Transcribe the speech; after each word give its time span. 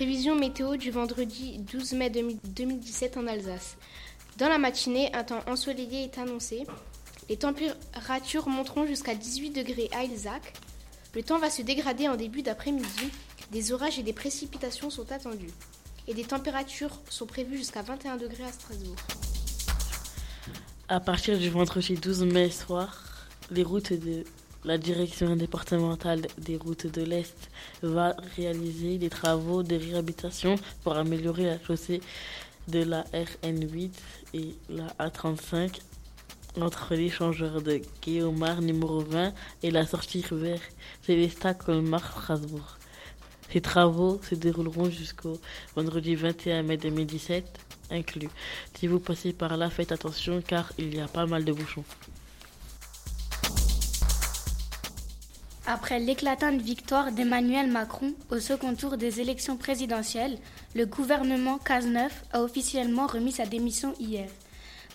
Prévision 0.00 0.34
météo 0.34 0.78
du 0.78 0.90
vendredi 0.90 1.58
12 1.58 1.92
mai 1.92 2.08
2017 2.08 3.18
en 3.18 3.26
Alsace. 3.26 3.76
Dans 4.38 4.48
la 4.48 4.56
matinée, 4.56 5.14
un 5.14 5.24
temps 5.24 5.42
ensoleillé 5.46 6.04
est 6.04 6.16
annoncé. 6.16 6.66
Les 7.28 7.36
températures 7.36 8.48
monteront 8.48 8.86
jusqu'à 8.86 9.14
18 9.14 9.50
degrés 9.50 9.90
à 9.94 10.04
Ilzac. 10.04 10.54
Le 11.14 11.22
temps 11.22 11.38
va 11.38 11.50
se 11.50 11.60
dégrader 11.60 12.08
en 12.08 12.16
début 12.16 12.40
d'après-midi. 12.40 13.10
Des 13.52 13.72
orages 13.72 13.98
et 13.98 14.02
des 14.02 14.14
précipitations 14.14 14.88
sont 14.88 15.12
attendus. 15.12 15.52
Et 16.08 16.14
des 16.14 16.24
températures 16.24 16.98
sont 17.10 17.26
prévues 17.26 17.58
jusqu'à 17.58 17.82
21 17.82 18.16
degrés 18.16 18.44
à 18.44 18.52
Strasbourg. 18.52 18.96
À 20.88 21.00
partir 21.00 21.38
du 21.38 21.50
vendredi 21.50 21.92
12 21.92 22.22
mai 22.22 22.48
soir, 22.48 23.28
les 23.50 23.64
routes 23.64 23.92
de 23.92 24.24
la 24.64 24.76
direction 24.76 25.36
départementale 25.36 26.26
des 26.38 26.56
routes 26.56 26.86
de 26.86 27.02
l'Est 27.02 27.50
va 27.82 28.14
réaliser 28.36 28.98
des 28.98 29.08
travaux 29.08 29.62
de 29.62 29.76
réhabilitation 29.76 30.56
pour 30.82 30.96
améliorer 30.96 31.44
la 31.44 31.62
chaussée 31.62 32.00
de 32.68 32.82
la 32.82 33.02
RN8 33.04 33.90
et 34.34 34.54
la 34.68 34.88
A35 34.98 35.80
entre 36.60 36.94
l'échangeur 36.94 37.62
de 37.62 37.80
Guillaume 38.02 38.44
numéro 38.60 39.00
20 39.00 39.32
et 39.62 39.70
la 39.70 39.86
sortie 39.86 40.24
vers 40.30 40.60
Célestat 41.02 41.54
Colmar 41.54 42.04
Strasbourg. 42.04 42.76
Ces 43.52 43.60
travaux 43.60 44.20
se 44.22 44.34
dérouleront 44.34 44.90
jusqu'au 44.90 45.40
vendredi 45.74 46.14
21 46.14 46.62
mai 46.62 46.76
2017 46.76 47.44
inclus. 47.90 48.28
Si 48.74 48.86
vous 48.86 49.00
passez 49.00 49.32
par 49.32 49.56
là, 49.56 49.70
faites 49.70 49.90
attention 49.90 50.42
car 50.46 50.72
il 50.78 50.94
y 50.94 51.00
a 51.00 51.08
pas 51.08 51.26
mal 51.26 51.44
de 51.44 51.52
bouchons. 51.52 51.84
Après 55.72 56.00
l'éclatante 56.00 56.60
victoire 56.60 57.12
d'Emmanuel 57.12 57.70
Macron 57.70 58.12
au 58.28 58.40
second 58.40 58.74
tour 58.74 58.96
des 58.96 59.20
élections 59.20 59.56
présidentielles, 59.56 60.36
le 60.74 60.84
gouvernement 60.84 61.58
Cazeneuve 61.58 62.12
a 62.32 62.42
officiellement 62.42 63.06
remis 63.06 63.30
sa 63.30 63.46
démission 63.46 63.94
hier. 64.00 64.28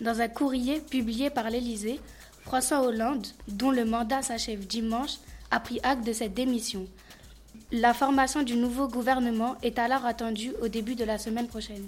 Dans 0.02 0.20
un 0.20 0.28
courrier 0.28 0.80
publié 0.80 1.30
par 1.30 1.48
l'Élysée, 1.48 1.98
François 2.42 2.82
Hollande, 2.82 3.26
dont 3.48 3.70
le 3.70 3.86
mandat 3.86 4.20
s'achève 4.20 4.66
dimanche, 4.66 5.14
a 5.50 5.60
pris 5.60 5.80
acte 5.82 6.06
de 6.06 6.12
cette 6.12 6.34
démission. 6.34 6.86
La 7.72 7.94
formation 7.94 8.42
du 8.42 8.56
nouveau 8.56 8.86
gouvernement 8.86 9.56
est 9.62 9.78
alors 9.78 10.04
attendue 10.04 10.52
au 10.60 10.68
début 10.68 10.94
de 10.94 11.04
la 11.04 11.16
semaine 11.16 11.48
prochaine. 11.48 11.86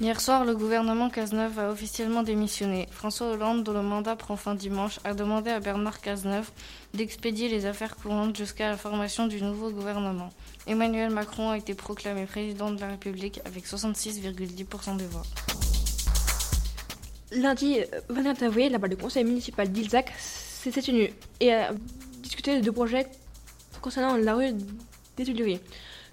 Hier 0.00 0.20
soir, 0.20 0.44
le 0.44 0.56
gouvernement 0.56 1.10
Cazeneuve 1.10 1.58
a 1.60 1.70
officiellement 1.70 2.22
démissionné. 2.24 2.88
François 2.90 3.28
Hollande, 3.28 3.62
dont 3.62 3.72
le 3.72 3.82
mandat 3.82 4.16
prend 4.16 4.36
fin 4.36 4.54
dimanche, 4.54 4.98
a 5.04 5.14
demandé 5.14 5.50
à 5.50 5.60
Bernard 5.60 6.00
Cazeneuve 6.00 6.50
d'expédier 6.92 7.48
les 7.48 7.66
affaires 7.66 7.94
courantes 7.94 8.36
jusqu'à 8.36 8.70
la 8.70 8.76
formation 8.76 9.28
du 9.28 9.40
nouveau 9.40 9.70
gouvernement. 9.70 10.30
Emmanuel 10.66 11.10
Macron 11.10 11.50
a 11.50 11.58
été 11.58 11.74
proclamé 11.74 12.26
président 12.26 12.72
de 12.72 12.80
la 12.80 12.88
République 12.88 13.40
avec 13.44 13.64
66,10% 13.64 14.96
des 14.96 15.06
voix. 15.06 15.22
Lundi 17.30 17.78
21 18.08 18.46
avril, 18.46 18.78
le 18.82 18.96
conseil 18.96 19.24
municipal 19.24 19.70
d'Ilzac 19.70 20.12
s'est 20.18 20.72
tenu 20.72 21.12
et 21.40 21.52
a 21.52 21.72
discuté 22.22 22.58
de 22.58 22.64
deux 22.64 22.72
projets 22.72 23.06
concernant 23.80 24.16
la 24.16 24.34
rue 24.34 24.52
des 25.16 25.24
Tuileries. 25.24 25.60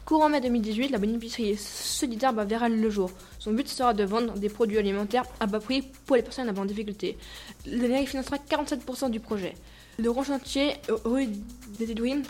Courant 0.10 0.28
mai 0.28 0.42
2018, 0.42 0.90
la 0.90 0.98
bonne 0.98 1.14
épicerie 1.14 1.56
solidaire 1.56 2.34
va 2.34 2.44
verra 2.44 2.68
le 2.68 2.90
jour. 2.90 3.12
Son 3.38 3.52
but 3.52 3.68
sera 3.68 3.94
de 3.94 4.04
vendre 4.04 4.34
des 4.34 4.50
produits 4.50 4.80
alimentaires 4.80 5.24
à 5.40 5.46
bas 5.46 5.60
prix 5.60 5.84
pour 6.08 6.16
les 6.16 6.24
personnes 6.24 6.50
en 6.50 6.66
difficulté. 6.66 7.16
Mairie 7.68 8.08
financera 8.08 8.38
47% 8.38 9.12
du 9.12 9.20
projet. 9.20 9.54
Le 10.00 10.12
grand 10.12 10.24
chantier 10.24 10.78
rue 11.06 11.28
des 11.78 11.92
Édouines 11.92 12.24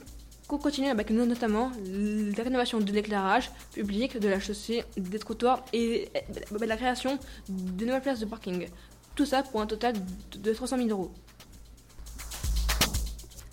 continue 0.49 0.89
avec 0.89 1.09
notamment 1.09 1.71
la 1.85 2.43
rénovation 2.43 2.81
de 2.81 2.91
l'éclairage 2.91 3.49
public, 3.73 4.19
de 4.19 4.27
la 4.27 4.41
chaussée, 4.41 4.83
des 4.97 5.19
trottoirs 5.19 5.63
et 5.71 6.09
la 6.59 6.75
création 6.75 7.17
de 7.47 7.85
nouvelles 7.85 8.01
places 8.01 8.19
de 8.19 8.25
parking. 8.25 8.67
Tout 9.15 9.25
ça 9.25 9.41
pour 9.41 9.61
un 9.61 9.67
total 9.67 9.93
de 10.35 10.53
300 10.53 10.75
000 10.79 10.89
euros. 10.89 11.11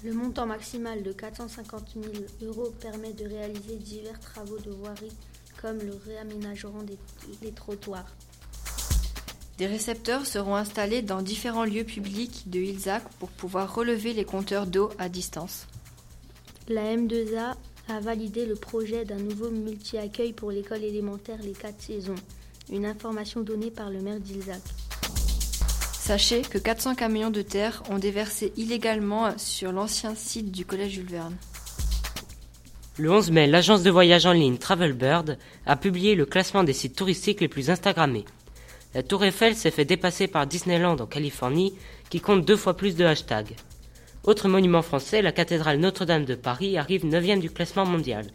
Le 0.04 0.12
montant 0.12 0.46
maximal 0.46 1.02
de 1.02 1.12
450 1.12 1.94
000 1.94 2.14
euros 2.42 2.70
permet 2.80 3.12
de 3.12 3.26
réaliser 3.26 3.76
divers 3.76 4.20
travaux 4.20 4.58
de 4.58 4.70
voirie 4.70 5.12
comme 5.60 5.78
le 5.78 5.98
réaménagement 6.06 6.82
des, 6.82 7.52
trottoirs. 7.52 8.14
Des 9.58 9.66
récepteurs 9.66 10.26
seront 10.26 10.54
installés 10.54 11.00
dans 11.00 11.22
différents 11.22 11.64
lieux 11.64 11.84
publics 11.84 12.44
de 12.50 12.60
Ilzac 12.60 13.02
pour 13.18 13.30
pouvoir 13.30 13.74
relever 13.74 14.12
les 14.12 14.24
compteurs 14.24 14.66
d'eau 14.66 14.90
à 14.98 15.08
distance. 15.08 15.66
La 16.68 16.94
M2A 16.94 17.54
a 17.88 18.00
validé 18.00 18.44
le 18.44 18.54
projet 18.54 19.04
d'un 19.04 19.16
nouveau 19.16 19.50
multi-accueil 19.50 20.34
pour 20.34 20.50
l'école 20.50 20.84
élémentaire 20.84 21.38
Les 21.42 21.52
4 21.52 21.80
saisons, 21.80 22.16
une 22.70 22.84
information 22.84 23.40
donnée 23.40 23.70
par 23.70 23.88
le 23.88 24.00
maire 24.02 24.20
d'Ilzac. 24.20 24.60
Sachez 26.06 26.42
que 26.42 26.58
400 26.58 26.94
camions 26.94 27.30
de 27.30 27.42
terre 27.42 27.82
ont 27.90 27.98
déversé 27.98 28.52
illégalement 28.56 29.36
sur 29.38 29.72
l'ancien 29.72 30.14
site 30.14 30.52
du 30.52 30.64
collège 30.64 30.92
Jules. 30.92 31.20
Le 32.96 33.10
11 33.10 33.32
mai, 33.32 33.48
l'agence 33.48 33.82
de 33.82 33.90
voyage 33.90 34.24
en 34.24 34.30
ligne 34.30 34.56
Travelbird 34.56 35.36
a 35.66 35.74
publié 35.74 36.14
le 36.14 36.24
classement 36.24 36.62
des 36.62 36.74
sites 36.74 36.94
touristiques 36.94 37.40
les 37.40 37.48
plus 37.48 37.70
instagrammés. 37.70 38.24
La 38.94 39.02
Tour 39.02 39.24
Eiffel 39.24 39.56
s'est 39.56 39.72
fait 39.72 39.84
dépasser 39.84 40.28
par 40.28 40.46
Disneyland 40.46 40.96
en 41.00 41.06
Californie, 41.06 41.74
qui 42.08 42.20
compte 42.20 42.44
deux 42.44 42.56
fois 42.56 42.76
plus 42.76 42.94
de 42.94 43.04
hashtags. 43.04 43.56
Autre 44.22 44.46
monument 44.46 44.82
français, 44.82 45.22
la 45.22 45.32
cathédrale 45.32 45.80
Notre-Dame 45.80 46.24
de 46.24 46.36
Paris 46.36 46.78
arrive 46.78 47.04
9 47.04 47.40
du 47.40 47.50
classement 47.50 47.84
mondial. 47.84 48.28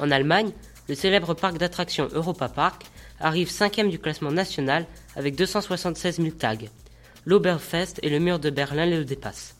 En 0.00 0.10
Allemagne, 0.10 0.52
le 0.88 0.94
célèbre 0.94 1.34
parc 1.34 1.58
d'attractions 1.58 2.08
Europa 2.14 2.48
Park 2.48 2.86
arrive 3.22 3.50
5 3.50 3.88
du 3.88 3.98
classement 3.98 4.30
national 4.30 4.86
avec 5.16 5.36
276 5.36 6.16
000 6.16 6.30
tags. 6.32 6.56
L'Oberfest 7.24 7.94
et 8.02 8.10
le 8.10 8.18
mur 8.18 8.38
de 8.38 8.50
Berlin 8.50 8.86
le 8.86 9.04
dépassent. 9.04 9.54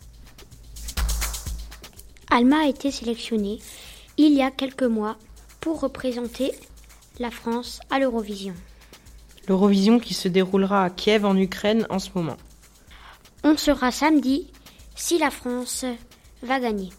Alma 2.31 2.65
a 2.65 2.69
été 2.69 2.91
sélectionnée 2.91 3.61
il 4.17 4.33
y 4.33 4.43
a 4.43 4.51
quelques 4.51 4.83
mois 4.83 5.17
pour 5.61 5.81
représenter 5.81 6.53
la 7.19 7.31
France 7.31 7.81
à 7.91 7.99
l'Eurovision. 7.99 8.55
L'Eurovision 9.49 9.99
qui 9.99 10.15
se 10.15 10.29
déroulera 10.29 10.85
à 10.85 10.91
Kiev 10.91 11.25
en 11.25 11.37
Ukraine 11.37 11.87
en 11.91 11.99
ce 11.99 12.11
moment. 12.15 12.37
On 13.45 13.57
sera 13.57 13.91
samedi 13.91 14.47
si 14.95 15.19
la 15.19 15.31
France 15.31 15.85
va 16.43 16.61
gagner. 16.61 16.91